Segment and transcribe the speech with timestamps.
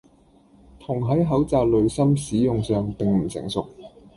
[0.79, 3.69] 銅喺口罩濾芯使用上並唔成熟